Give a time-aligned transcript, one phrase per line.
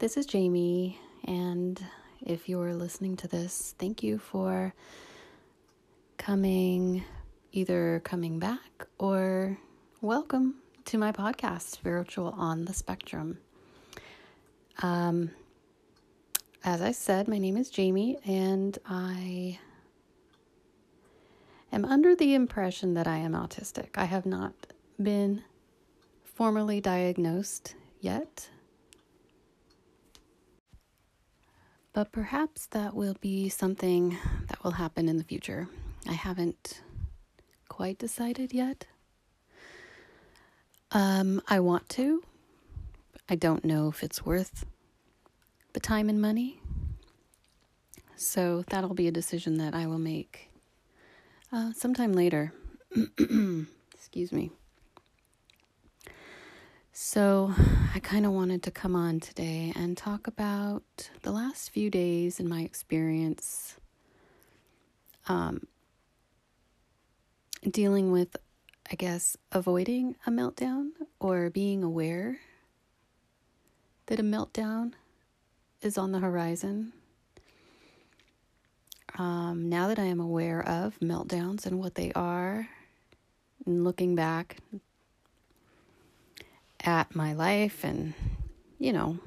[0.00, 1.78] this is Jamie, and
[2.22, 4.72] if you're listening to this, thank you for
[6.16, 7.04] coming,
[7.52, 9.58] either coming back or
[10.00, 10.54] welcome
[10.86, 13.36] to my podcast, Spiritual on the Spectrum.
[14.80, 15.32] Um,
[16.64, 19.58] as I said, my name is Jamie, and I
[21.72, 23.88] am under the impression that I am autistic.
[23.96, 24.54] I have not
[25.02, 25.42] been
[26.24, 28.48] formally diagnosed yet.
[31.92, 34.16] But perhaps that will be something
[34.48, 35.68] that will happen in the future.
[36.08, 36.82] I haven't
[37.68, 38.86] quite decided yet.
[40.92, 42.22] Um, I want to.
[43.28, 44.64] I don't know if it's worth
[45.72, 46.60] the time and money.
[48.16, 50.50] So that'll be a decision that I will make
[51.52, 52.52] uh, sometime later.
[53.94, 54.50] Excuse me.
[57.02, 57.54] So,
[57.94, 60.82] I kind of wanted to come on today and talk about
[61.22, 63.76] the last few days in my experience
[65.26, 65.66] um,
[67.68, 68.36] dealing with,
[68.92, 72.36] I guess, avoiding a meltdown or being aware
[74.06, 74.92] that a meltdown
[75.80, 76.92] is on the horizon.
[79.18, 82.68] Um, now that I am aware of meltdowns and what they are,
[83.64, 84.58] and looking back
[86.84, 88.14] at my life and,
[88.78, 89.18] you know,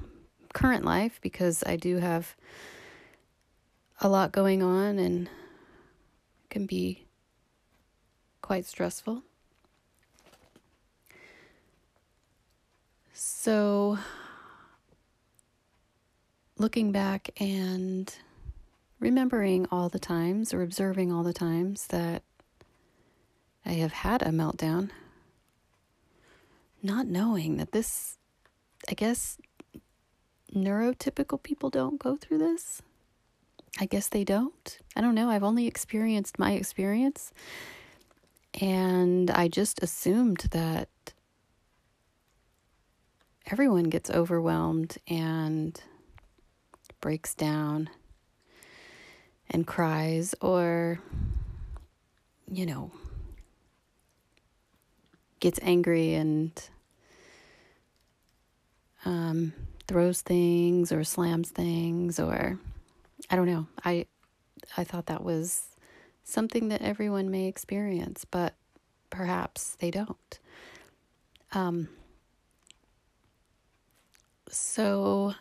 [0.52, 2.36] current life because I do have
[4.00, 5.28] a lot going on and
[6.50, 7.06] can be
[8.42, 9.22] quite stressful.
[13.12, 13.98] So,
[16.58, 18.12] looking back and
[19.00, 22.22] remembering all the times or observing all the times that
[23.66, 24.90] I have had a meltdown
[26.84, 28.18] not knowing that this,
[28.88, 29.38] I guess,
[30.54, 32.82] neurotypical people don't go through this.
[33.80, 34.78] I guess they don't.
[34.94, 35.30] I don't know.
[35.30, 37.32] I've only experienced my experience.
[38.60, 40.88] And I just assumed that
[43.50, 45.80] everyone gets overwhelmed and
[47.00, 47.90] breaks down
[49.50, 51.00] and cries or,
[52.50, 52.92] you know,
[55.40, 56.70] gets angry and
[59.04, 59.52] um,
[59.86, 62.58] throws things or slams things or
[63.30, 63.66] I don't know.
[63.84, 64.06] I
[64.76, 65.62] I thought that was
[66.24, 68.54] something that everyone may experience, but
[69.10, 70.38] perhaps they don't.
[71.52, 71.88] Um,
[74.48, 75.34] so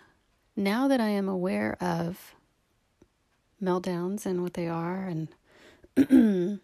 [0.55, 2.35] now that I am aware of
[3.61, 5.29] meltdowns and what they are and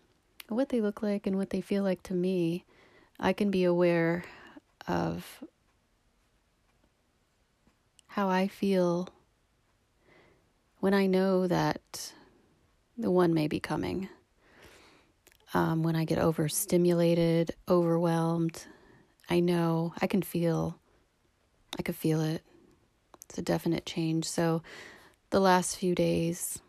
[0.49, 2.65] what they look like and what they feel like to me,
[3.19, 4.23] I can be aware
[4.87, 5.43] of
[8.19, 9.07] how I feel
[10.81, 12.11] when I know that
[12.97, 14.09] the one may be coming.
[15.53, 18.65] Um, when I get overstimulated, overwhelmed,
[19.29, 20.77] I know I can feel,
[21.77, 22.43] I could feel it.
[23.29, 24.25] It's a definite change.
[24.25, 24.63] So
[25.29, 26.59] the last few days,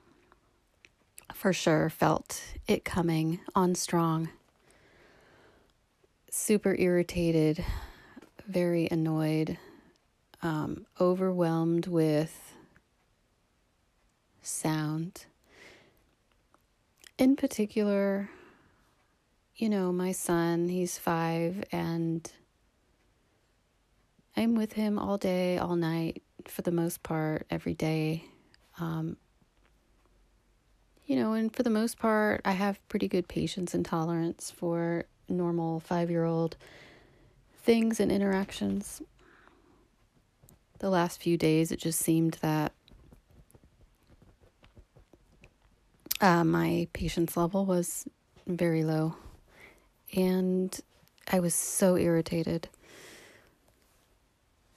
[1.34, 4.28] for sure, felt it coming on strong.
[6.31, 7.65] Super irritated,
[8.47, 9.59] very annoyed
[10.43, 12.55] um, overwhelmed with
[14.43, 15.27] sound.
[17.19, 18.31] In particular,
[19.56, 22.31] you know, my son, he's five, and
[24.37, 28.25] I'm with him all day, all night, for the most part, every day.
[28.78, 29.19] Um,
[31.07, 35.05] you know, and for the most part, I have pretty good patience and tolerance for
[35.28, 36.57] normal five year old
[37.62, 39.03] things and interactions
[40.81, 42.73] the last few days, it just seemed that
[46.21, 48.07] uh, my patience level was
[48.47, 49.15] very low.
[50.17, 50.79] And
[51.31, 52.69] I was so irritated.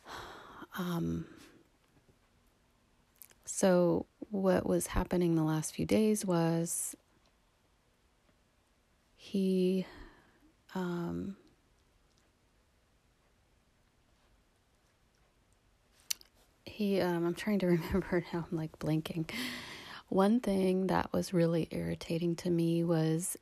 [0.75, 1.25] Um,
[3.45, 6.95] so, what was happening the last few days was
[9.15, 9.85] he
[10.73, 11.37] um,
[16.73, 19.29] he um I'm trying to remember now I'm like blinking.
[20.09, 23.37] One thing that was really irritating to me was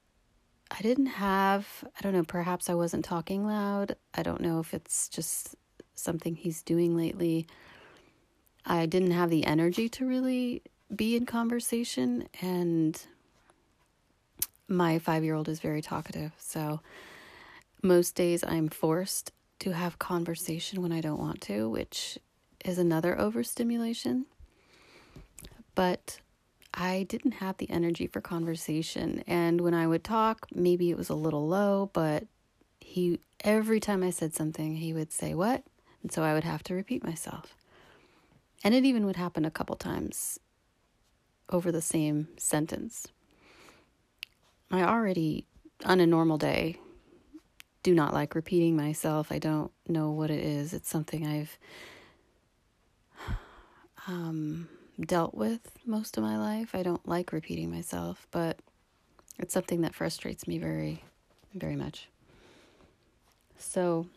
[0.69, 3.95] I didn't have I don't know, perhaps I wasn't talking loud.
[4.13, 5.55] I don't know if it's just
[5.95, 7.47] something he's doing lately.
[8.65, 10.61] I didn't have the energy to really
[10.93, 13.01] be in conversation and
[14.67, 16.31] my 5-year-old is very talkative.
[16.37, 16.81] So
[17.81, 22.17] most days I'm forced to have conversation when I don't want to, which
[22.65, 24.25] is another overstimulation.
[25.75, 26.19] But
[26.73, 29.23] I didn't have the energy for conversation.
[29.27, 32.25] And when I would talk, maybe it was a little low, but
[32.79, 35.63] he, every time I said something, he would say, What?
[36.01, 37.55] And so I would have to repeat myself.
[38.63, 40.39] And it even would happen a couple times
[41.49, 43.07] over the same sentence.
[44.71, 45.45] I already,
[45.85, 46.77] on a normal day,
[47.83, 49.31] do not like repeating myself.
[49.31, 50.73] I don't know what it is.
[50.73, 51.57] It's something I've
[54.07, 54.67] um,
[54.99, 56.73] dealt with most of my life.
[56.73, 58.59] I don't like repeating myself, but
[59.39, 61.03] it's something that frustrates me very,
[61.53, 62.07] very much.
[63.57, 64.07] So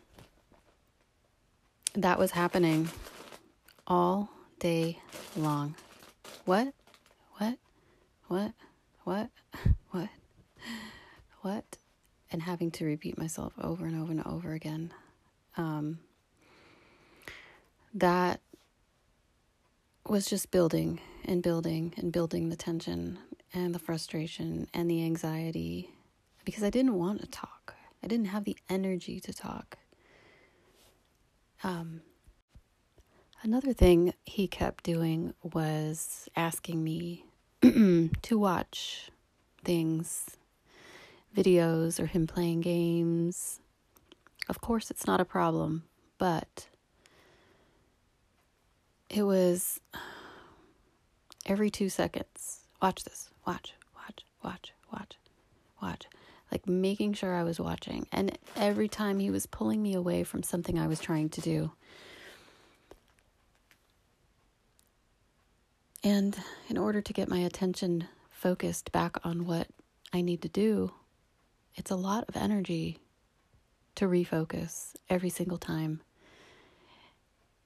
[1.93, 2.89] that was happening
[3.87, 4.29] all
[4.59, 4.99] day
[5.35, 5.75] long.
[6.45, 6.73] What?
[7.37, 7.57] What?
[8.27, 8.53] What?
[9.03, 9.29] What?
[9.91, 10.09] What?
[11.39, 11.77] What?
[12.31, 14.91] And having to repeat myself over and over and over again.
[15.55, 15.99] Um,
[17.93, 18.41] that
[20.07, 23.17] was just building and building and building the tension
[23.53, 25.89] and the frustration and the anxiety
[26.43, 27.73] because I didn't want to talk.
[28.03, 29.77] I didn't have the energy to talk.
[31.63, 32.01] Um,
[33.41, 37.25] another thing he kept doing was asking me
[37.61, 39.09] to watch
[39.63, 40.37] things,
[41.35, 43.59] videos, or him playing games.
[44.47, 45.85] Of course, it's not a problem,
[46.19, 46.67] but
[49.09, 49.79] it was
[51.45, 52.61] every two seconds.
[52.81, 53.29] Watch this.
[53.45, 55.17] Watch, watch, watch, watch,
[55.81, 56.05] watch.
[56.51, 58.07] Like making sure I was watching.
[58.11, 61.71] And every time he was pulling me away from something I was trying to do.
[66.03, 66.37] And
[66.69, 69.67] in order to get my attention focused back on what
[70.13, 70.91] I need to do,
[71.73, 72.99] it's a lot of energy
[73.95, 76.01] to refocus every single time.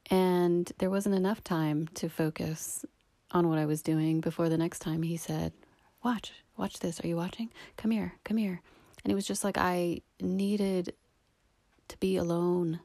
[0.09, 2.85] And there wasn't enough time to focus
[3.31, 5.53] on what I was doing before the next time he said,
[6.03, 7.03] Watch, watch this.
[7.03, 7.49] Are you watching?
[7.77, 8.61] Come here, come here.
[9.03, 10.93] And it was just like I needed
[11.89, 12.79] to be alone.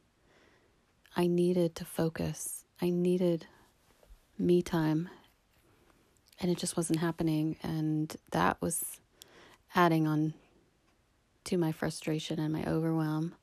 [1.17, 2.65] I needed to focus.
[2.83, 3.47] I needed
[4.39, 5.09] me time.
[6.41, 7.57] And it just wasn't happening.
[7.63, 9.01] And that was
[9.75, 10.35] adding on
[11.45, 13.35] to my frustration and my overwhelm,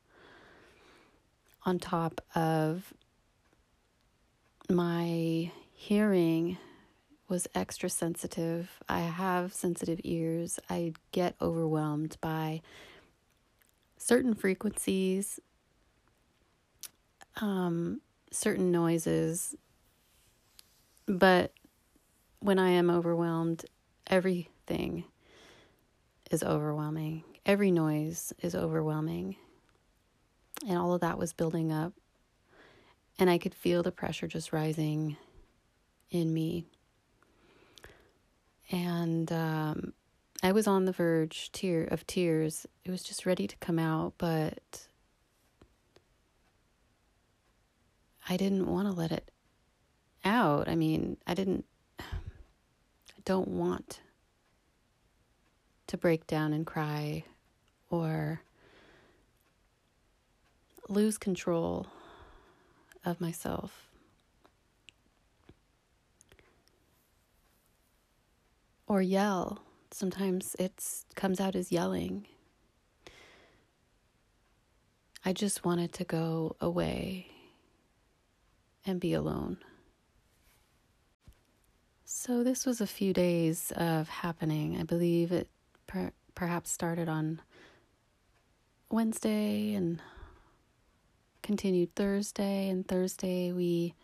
[1.64, 2.92] on top of
[4.72, 6.56] my hearing
[7.28, 8.70] was extra sensitive.
[8.88, 10.58] I have sensitive ears.
[10.68, 12.62] I get overwhelmed by
[13.96, 15.38] certain frequencies,
[17.40, 19.54] um, certain noises.
[21.06, 21.52] But
[22.40, 23.64] when I am overwhelmed,
[24.06, 25.04] everything
[26.30, 27.24] is overwhelming.
[27.44, 29.36] Every noise is overwhelming.
[30.66, 31.92] And all of that was building up
[33.18, 35.16] and I could feel the pressure just rising
[36.10, 36.64] in me.
[38.70, 39.92] And um,
[40.42, 42.66] I was on the verge tear of tears.
[42.84, 44.88] It was just ready to come out, but
[48.28, 49.30] I didn't want to let it
[50.24, 50.68] out.
[50.68, 51.64] I mean, I didn't
[51.98, 52.04] I
[53.24, 54.00] don't want
[55.86, 57.24] to break down and cry
[57.90, 58.42] or
[60.88, 61.86] lose control
[63.04, 63.88] of myself.
[68.86, 69.62] Or yell.
[69.90, 70.82] Sometimes it
[71.14, 72.26] comes out as yelling.
[75.24, 77.28] I just wanted to go away
[78.84, 79.58] and be alone.
[82.04, 84.76] So, this was a few days of happening.
[84.78, 85.48] I believe it
[85.86, 87.40] per- perhaps started on
[88.90, 90.02] Wednesday and
[91.42, 93.94] continued Thursday, and Thursday we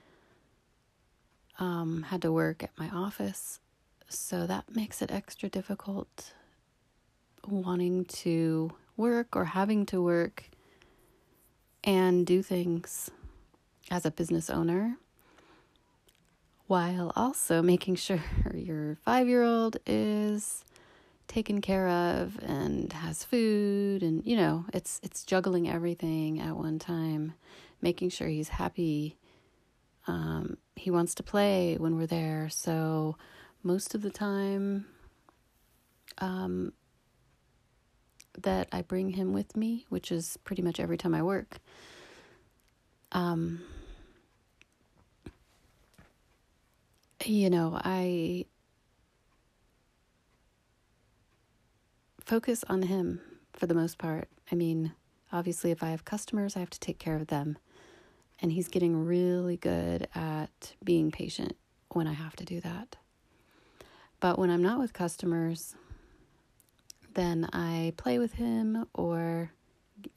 [1.59, 3.61] um, had to work at my office,
[4.09, 6.33] so that makes it extra difficult
[7.47, 10.51] wanting to work or having to work
[11.85, 13.11] and do things
[13.91, 14.99] as a business owner
[16.67, 18.23] while also making sure
[18.55, 20.65] your five year old is
[21.29, 26.79] taken care of and has food and you know it's it's juggling everything at one
[26.79, 27.35] time
[27.81, 29.17] making sure he's happy
[30.09, 32.49] um, he wants to play when we're there.
[32.49, 33.17] So
[33.63, 34.87] most of the time
[36.19, 36.73] um,
[38.39, 41.59] that i bring him with me which is pretty much every time i work
[43.11, 43.61] um,
[47.25, 48.45] you know i
[52.29, 53.23] focus on him
[53.55, 54.29] for the most part.
[54.53, 54.93] I mean,
[55.33, 57.57] obviously, if I have customers, I have to take care of them.
[58.41, 61.57] And he's getting really good at being patient
[61.89, 62.97] when I have to do that.
[64.21, 65.75] But when I'm not with customers,
[67.15, 69.51] then I play with him or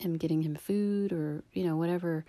[0.03, 2.25] am getting him food or, you know, whatever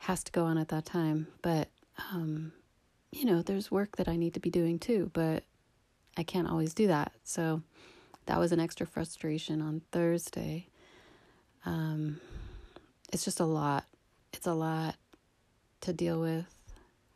[0.00, 1.28] has to go on at that time.
[1.40, 1.68] But,
[2.12, 2.52] um,
[3.10, 5.44] you know, there's work that I need to be doing too, but
[6.16, 7.12] I can't always do that.
[7.24, 7.62] So
[8.28, 10.68] that was an extra frustration on Thursday.
[11.64, 12.20] Um,
[13.10, 13.86] it's just a lot.
[14.34, 14.96] It's a lot
[15.80, 16.44] to deal with.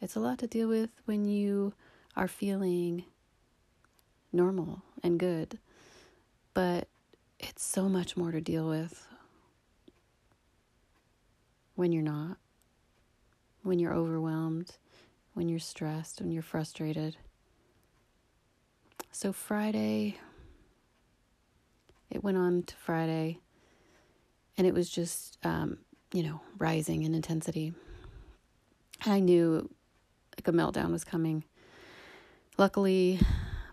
[0.00, 1.74] It's a lot to deal with when you
[2.16, 3.04] are feeling
[4.32, 5.58] normal and good.
[6.54, 6.88] But
[7.38, 9.06] it's so much more to deal with
[11.74, 12.38] when you're not,
[13.62, 14.76] when you're overwhelmed,
[15.34, 17.18] when you're stressed, when you're frustrated.
[19.10, 20.16] So, Friday,
[22.12, 23.38] it went on to Friday,
[24.56, 25.78] and it was just, um,
[26.12, 27.72] you know, rising in intensity.
[29.04, 29.68] I knew
[30.38, 31.44] like a meltdown was coming.
[32.58, 33.18] Luckily,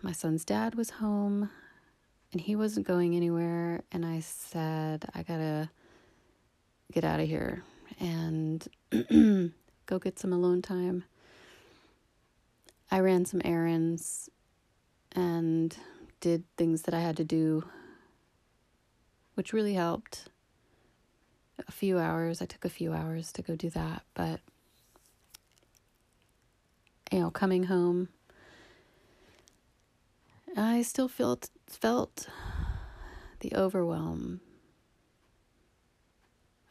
[0.01, 1.49] my son's dad was home
[2.31, 3.83] and he wasn't going anywhere.
[3.91, 5.69] And I said, I gotta
[6.91, 7.63] get out of here
[7.99, 8.65] and
[9.85, 11.03] go get some alone time.
[12.89, 14.29] I ran some errands
[15.11, 15.75] and
[16.21, 17.63] did things that I had to do,
[19.39, 20.25] which really helped.
[21.65, 24.41] A few hours, I took a few hours to go do that, but
[27.09, 28.09] you know, coming home,
[30.57, 32.27] I still felt felt
[33.39, 34.41] the overwhelm.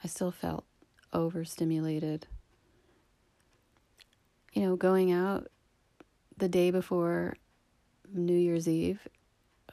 [0.04, 0.66] I still felt
[1.14, 2.26] overstimulated.
[4.52, 5.46] You know, going out
[6.36, 7.34] the day before
[8.12, 9.08] New Year's Eve,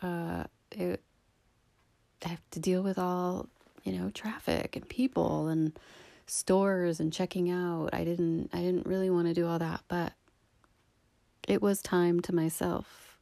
[0.01, 1.01] uh, it,
[2.24, 3.48] I have to deal with all,
[3.84, 5.77] you know, traffic and people and
[6.27, 7.89] stores and checking out.
[7.93, 10.13] I didn't I didn't really want to do all that, but
[11.48, 13.17] it was time to myself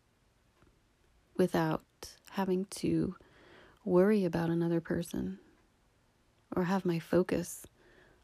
[1.37, 1.83] without
[2.31, 3.15] having to
[3.85, 5.39] worry about another person
[6.55, 7.65] or have my focus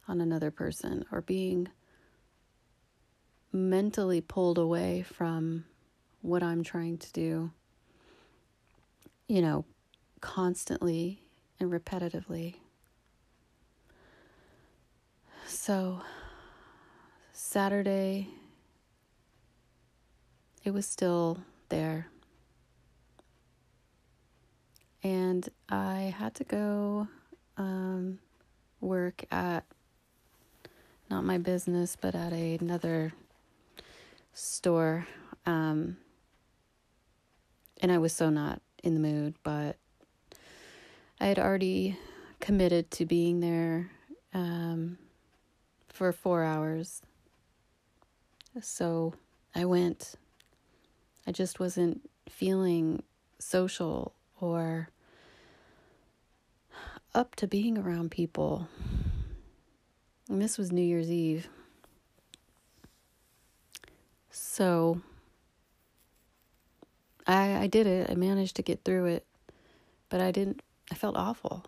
[0.08, 1.68] on another person or being
[3.52, 5.66] mentally pulled away from
[6.22, 7.52] what I'm trying to do,
[9.28, 9.66] you know,
[10.22, 11.22] constantly
[11.60, 12.56] and repetitively.
[15.48, 16.02] So,
[17.32, 18.30] Saturday,
[20.64, 22.08] it was still there.
[25.02, 27.08] And I had to go
[27.58, 28.20] um,
[28.82, 29.66] work at
[31.10, 33.14] not my business, but at a, another
[34.34, 35.08] store.
[35.46, 35.98] Um,
[37.82, 39.78] and I was so not in the mood, but
[41.20, 41.98] I had already
[42.40, 43.92] committed to being there
[44.34, 44.98] um,
[45.90, 47.02] for four hours.
[48.62, 49.14] So
[49.54, 50.16] I went.
[51.28, 53.04] I just wasn't feeling
[53.38, 54.90] social or
[57.14, 58.70] up to being around people.
[60.30, 61.48] And this was New Year's Eve.
[64.32, 65.02] So
[67.28, 68.10] I I did it.
[68.10, 69.26] I managed to get through it.
[70.08, 71.66] But I didn't I felt awful.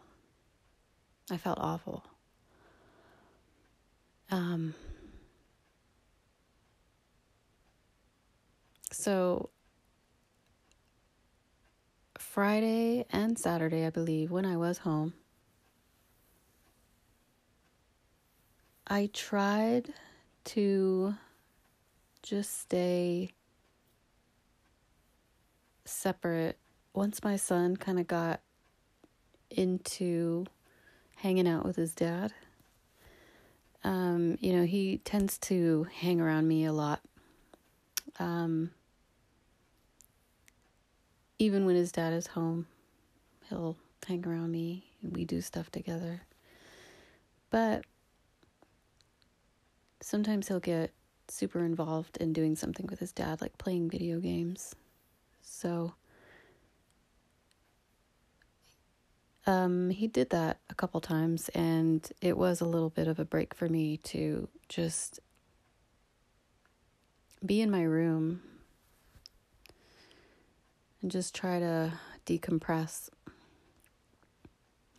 [1.29, 2.03] I felt awful.
[4.29, 4.73] Um
[8.91, 9.49] so
[12.17, 15.13] Friday and Saturday, I believe, when I was home,
[18.87, 19.93] I tried
[20.45, 21.15] to
[22.21, 23.31] just stay
[25.85, 26.57] separate
[26.93, 28.41] once my son kind of got
[29.51, 30.45] into
[31.15, 32.33] hanging out with his dad.
[33.83, 37.01] Um, you know, he tends to hang around me a lot.
[38.19, 38.71] Um,
[41.39, 42.67] even when his dad is home,
[43.49, 43.75] he'll
[44.07, 46.21] hang around me and we do stuff together.
[47.49, 47.83] But
[50.01, 50.91] sometimes he'll get
[51.27, 54.75] super involved in doing something with his dad, like playing video games.
[55.41, 55.93] So
[59.47, 63.25] um, he did that a couple times, and it was a little bit of a
[63.25, 65.19] break for me to just
[67.45, 68.41] be in my room
[71.01, 71.93] and just try to
[72.25, 73.09] decompress.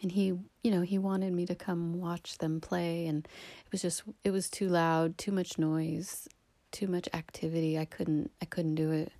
[0.02, 0.26] And he,
[0.64, 4.32] you know, he wanted me to come watch them play and it was just it
[4.32, 6.28] was too loud, too much noise,
[6.72, 7.78] too much activity.
[7.78, 9.12] I couldn't I couldn't do it.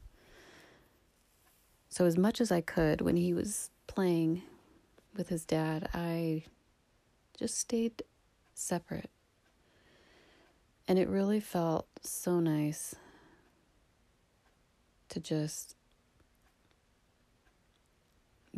[1.89, 4.43] So as much as I could when he was playing
[5.17, 6.45] with his dad, I
[7.39, 8.03] just stayed
[8.55, 9.11] separate.
[10.89, 12.95] And it really felt so nice
[15.11, 15.77] to just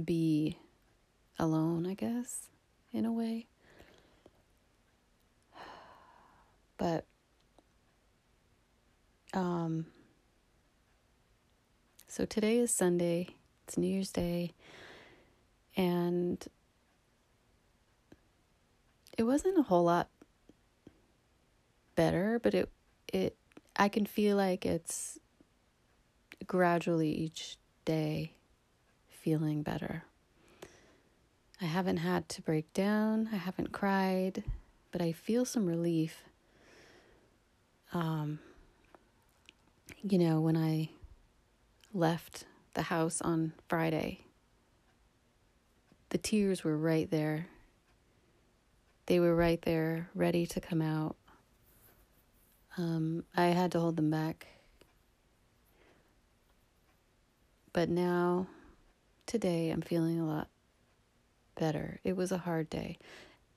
[0.02, 0.58] be
[1.38, 2.48] alone, I guess,
[2.92, 3.46] in a way.
[6.76, 7.06] But
[9.32, 9.86] um
[12.08, 13.28] so today is Sunday.
[13.66, 14.52] It's New Year's Day.
[15.76, 16.44] And
[19.16, 20.08] it wasn't a whole lot
[21.94, 22.68] better, but it
[23.12, 23.36] it
[23.76, 25.18] I can feel like it's
[26.46, 28.32] gradually each day
[29.08, 30.04] feeling better.
[31.60, 34.42] I haven't had to break down, I haven't cried,
[34.90, 36.24] but I feel some relief.
[37.92, 38.40] Um
[40.02, 40.90] you know, when I
[41.94, 44.23] left the house on Friday,
[46.14, 47.48] the tears were right there.
[49.06, 51.16] They were right there, ready to come out.
[52.78, 54.46] Um, I had to hold them back.
[57.72, 58.46] But now,
[59.26, 60.46] today, I'm feeling a lot
[61.56, 61.98] better.
[62.04, 62.96] It was a hard day.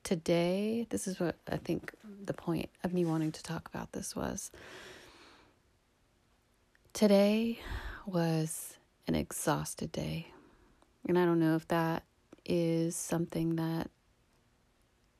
[0.03, 1.93] Today, this is what I think
[2.25, 4.49] the point of me wanting to talk about this was.
[6.91, 7.59] Today
[8.07, 10.31] was an exhausted day.
[11.07, 12.01] And I don't know if that
[12.47, 13.89] is something that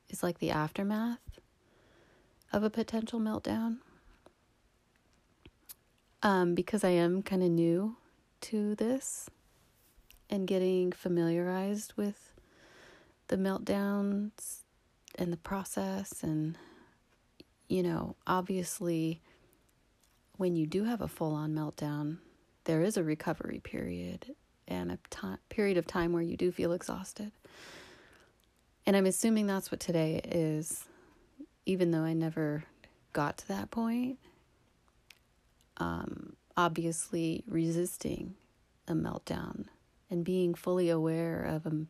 [0.09, 1.39] is like the aftermath
[2.53, 3.77] of a potential meltdown.
[6.23, 7.97] Um, because I am kind of new
[8.41, 9.29] to this
[10.29, 12.33] and getting familiarized with
[13.27, 14.61] the meltdowns
[15.15, 16.23] and the process.
[16.23, 16.57] And,
[17.67, 19.21] you know, obviously,
[20.37, 22.17] when you do have a full on meltdown,
[22.63, 24.35] there is a recovery period
[24.67, 27.31] and a time, period of time where you do feel exhausted.
[28.85, 30.85] And I'm assuming that's what today is,
[31.65, 32.63] even though I never
[33.13, 34.19] got to that point.
[35.77, 38.35] Um, obviously, resisting
[38.87, 39.65] a meltdown
[40.09, 41.85] and being fully aware of a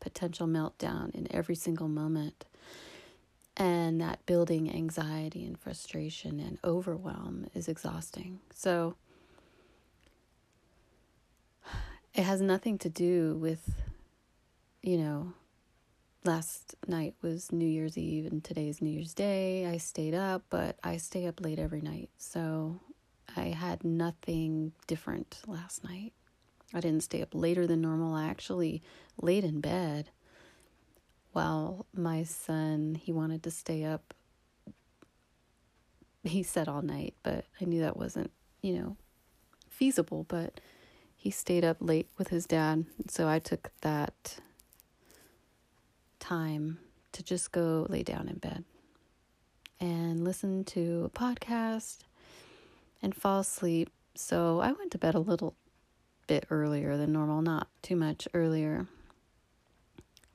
[0.00, 2.44] potential meltdown in every single moment.
[3.56, 8.40] And that building anxiety and frustration and overwhelm is exhausting.
[8.54, 8.96] So,
[12.14, 13.74] it has nothing to do with,
[14.82, 15.32] you know,
[16.24, 19.66] last night was New Year's Eve and today's New Year's Day.
[19.66, 22.10] I stayed up, but I stay up late every night.
[22.18, 22.80] So
[23.34, 26.12] I had nothing different last night.
[26.74, 28.14] I didn't stay up later than normal.
[28.14, 28.82] I actually
[29.20, 30.10] laid in bed
[31.32, 34.14] while my son, he wanted to stay up.
[36.24, 38.96] He said all night, but I knew that wasn't, you know,
[39.70, 40.60] feasible, but
[41.22, 42.84] he stayed up late with his dad.
[43.06, 44.40] So I took that
[46.18, 46.78] time
[47.12, 48.64] to just go lay down in bed
[49.78, 51.98] and listen to a podcast
[53.00, 53.88] and fall asleep.
[54.16, 55.54] So I went to bed a little
[56.26, 58.88] bit earlier than normal, not too much earlier.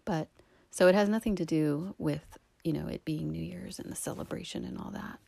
[0.05, 0.29] But
[0.71, 3.95] so it has nothing to do with, you know, it being New Year's and the
[3.97, 5.19] celebration and all that.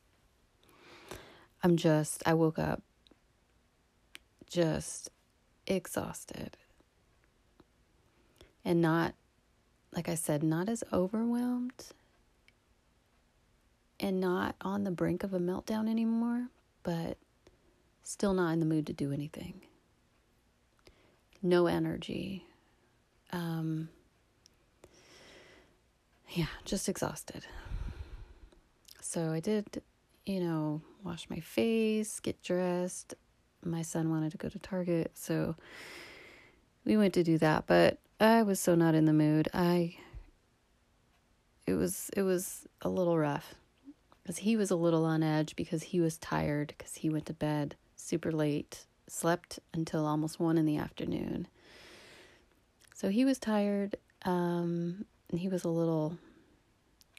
[1.62, 2.82] I'm just, I woke up
[4.50, 5.10] just
[5.70, 6.58] exhausted
[8.66, 9.14] and not,
[9.94, 11.86] like I said, not as overwhelmed
[14.00, 16.48] and not on the brink of a meltdown anymore,
[16.84, 17.18] but
[18.04, 19.62] still not in the mood to do anything.
[21.42, 22.46] No energy.
[23.32, 23.90] Um,
[26.30, 27.46] yeah, just exhausted.
[29.02, 29.82] So I did,
[30.26, 33.16] you know, wash my face, get dressed,
[33.64, 35.56] my son wanted to go to Target, so
[36.86, 39.48] we went to do that, but I was so not in the mood.
[39.54, 39.96] I
[41.68, 43.56] it was it was a little rough
[44.26, 47.34] cuz he was a little on edge because he was tired cuz he went to
[47.34, 51.48] bed super late, slept until almost 1 in the afternoon.
[52.96, 56.18] So he was tired um and he was a little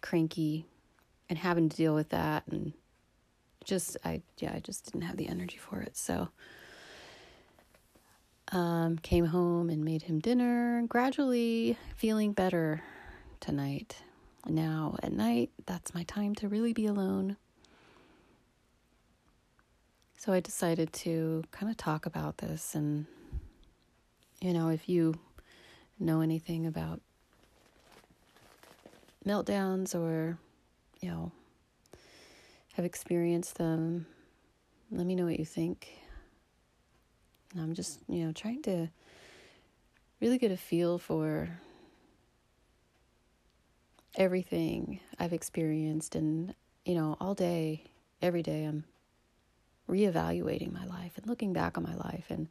[0.02, 0.66] cranky
[1.28, 2.72] and having to deal with that and
[3.64, 5.96] just I yeah, I just didn't have the energy for it.
[5.96, 6.28] So
[8.52, 12.82] um, came home and made him dinner, gradually feeling better
[13.40, 13.96] tonight.
[14.46, 17.36] Now at night, that's my time to really be alone.
[20.16, 23.06] So I decided to kind of talk about this and
[24.40, 25.14] you know, if you
[25.98, 27.00] know anything about
[29.26, 30.38] meltdowns or
[31.00, 31.30] you know
[32.74, 34.06] have experienced them,
[34.90, 35.88] let me know what you think.
[37.52, 38.88] And I'm just, you know, trying to
[40.20, 41.48] really get a feel for
[44.14, 46.54] everything I've experienced and,
[46.84, 47.84] you know, all day
[48.22, 48.84] every day I'm
[49.88, 52.48] reevaluating my life and looking back on my life and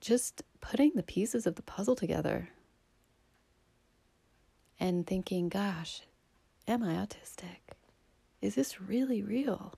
[0.00, 2.48] just putting the pieces of the puzzle together
[4.80, 6.00] and thinking, gosh,
[6.66, 7.76] am I autistic?
[8.40, 9.74] Is this really real?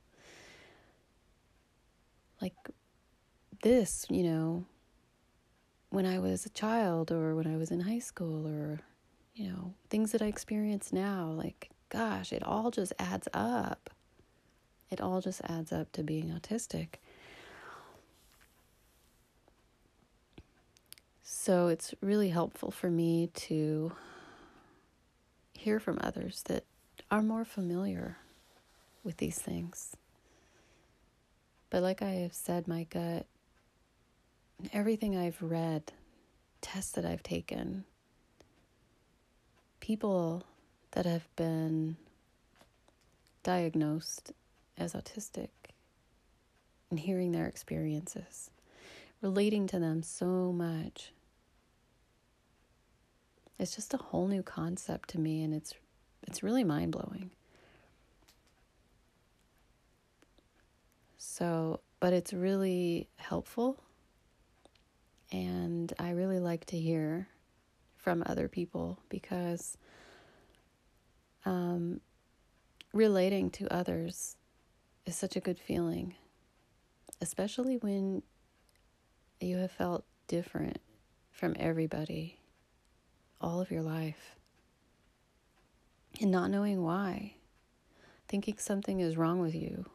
[2.40, 2.54] Like
[3.62, 4.64] this, you know,
[5.90, 8.80] when I was a child or when I was in high school or,
[9.34, 13.90] you know, things that I experience now, like, gosh, it all just adds up.
[14.90, 16.94] It all just adds up to being autistic.
[21.22, 23.92] So it's really helpful for me to
[25.62, 26.64] hear from others that
[27.08, 28.16] are more familiar
[29.04, 29.96] with these things.
[31.70, 33.26] But like I have said, my gut,
[34.72, 35.92] everything I've read,
[36.60, 37.84] tests that I've taken,
[39.78, 40.42] people
[40.90, 41.96] that have been
[43.44, 44.32] diagnosed
[44.76, 45.48] as autistic
[46.90, 48.50] and hearing their experiences,
[49.20, 51.12] relating to them so much
[53.58, 55.74] it's just a whole new concept to me and it's
[56.26, 57.30] it's really mind-blowing.
[61.18, 63.78] So, but it's really helpful
[65.32, 67.28] and I really like to hear
[67.96, 69.78] from other people because
[71.44, 72.00] um,
[72.92, 74.36] relating to others
[75.06, 76.14] is such a good feeling,
[77.20, 78.22] especially when
[79.40, 80.78] you have felt different
[81.30, 82.38] from everybody
[83.42, 84.36] all of your life.
[86.20, 87.34] And not knowing why,
[88.28, 89.86] thinking something is wrong with you,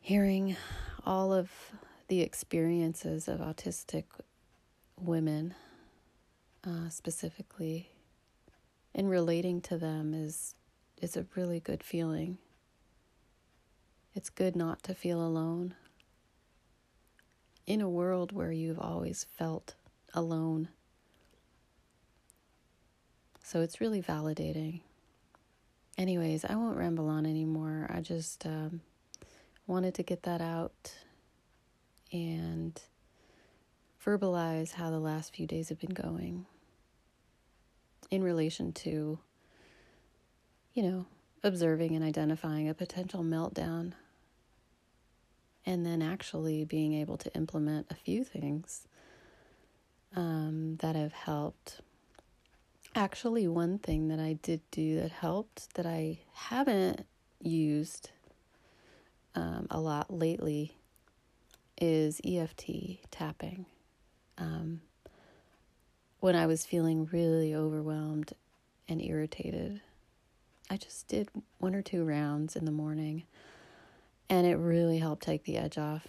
[0.00, 0.56] hearing
[1.04, 1.50] all of
[2.08, 4.04] the experiences of autistic
[5.00, 5.54] women
[6.64, 7.90] uh, specifically
[8.94, 10.54] and relating to them is
[11.00, 12.38] is a really good feeling.
[14.14, 15.74] It's good not to feel alone.
[17.66, 19.76] In a world where you've always felt
[20.14, 20.68] alone.
[23.42, 24.80] So it's really validating.
[25.96, 27.86] Anyways, I won't ramble on anymore.
[27.92, 28.82] I just um,
[29.66, 30.92] wanted to get that out
[32.12, 32.80] and
[34.04, 36.46] verbalize how the last few days have been going
[38.10, 39.18] in relation to,
[40.74, 41.06] you know,
[41.42, 43.92] observing and identifying a potential meltdown
[45.66, 48.86] and then actually being able to implement a few things
[50.16, 51.80] um, that have helped.
[52.94, 57.06] Actually, one thing that I did do that helped that I haven't
[57.40, 58.10] used
[59.34, 60.74] um, a lot lately
[61.80, 63.66] is EFT tapping.
[64.36, 64.80] Um,
[66.20, 68.32] when I was feeling really overwhelmed
[68.88, 69.80] and irritated,
[70.70, 73.24] I just did one or two rounds in the morning
[74.28, 76.06] and it really helped take the edge off.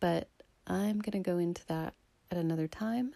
[0.00, 0.28] But
[0.66, 1.94] I'm going to go into that
[2.30, 3.14] at another time.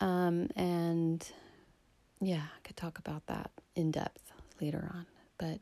[0.00, 1.26] Um, and
[2.20, 5.06] yeah, I could talk about that in depth later on.
[5.38, 5.60] But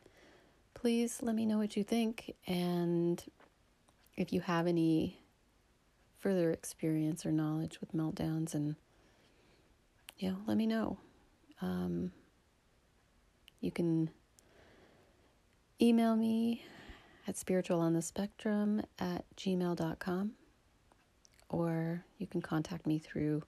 [0.75, 2.35] please let me know what you think.
[2.47, 3.23] And
[4.17, 5.19] if you have any
[6.19, 8.77] further experience or knowledge with meltdowns, and
[10.19, 10.99] you know, let me know.
[11.61, 12.13] Um,
[13.61, 14.11] you can
[15.81, 16.65] email me
[17.27, 20.33] at spiritual on the spectrum at gmail.com
[21.49, 23.43] or you can contact me through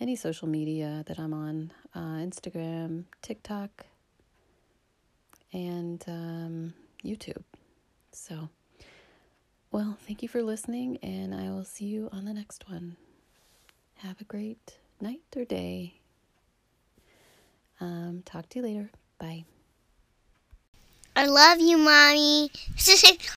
[0.00, 3.86] any social media that I'm on uh, Instagram, TikTok,
[5.52, 7.42] and um, YouTube.
[8.12, 8.48] So,
[9.70, 12.96] well, thank you for listening, and I will see you on the next one.
[13.96, 15.94] Have a great night or day.
[17.80, 18.90] Um, talk to you later.
[19.18, 19.44] Bye.
[21.14, 22.50] I love you, Mommy.